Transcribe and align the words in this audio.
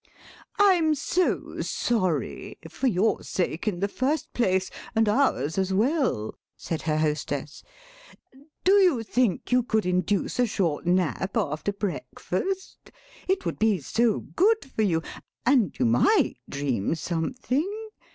"I'm 0.57 0.95
so 0.95 1.61
sorry, 1.61 2.57
for 2.67 2.87
your 2.87 3.21
sake 3.21 3.67
in 3.67 3.81
the 3.81 3.87
first 3.87 4.33
place, 4.33 4.71
and 4.95 5.07
ours 5.07 5.59
as 5.59 5.71
well," 5.75 6.33
said 6.57 6.81
her 6.81 6.97
hostess; 6.97 7.61
"do 8.63 8.71
you 8.71 9.03
think 9.03 9.51
you 9.51 9.61
could 9.61 9.85
induce 9.85 10.39
a 10.39 10.47
short 10.47 10.87
nap 10.87 11.37
after 11.37 11.71
breakfast? 11.71 12.89
It 13.27 13.45
would 13.45 13.59
be 13.59 13.77
so 13.77 14.21
good 14.21 14.65
for 14.75 14.81
you—and 14.81 15.77
you 15.77 15.85
might 15.85 16.37
dream 16.49 16.95
something. 16.95 17.69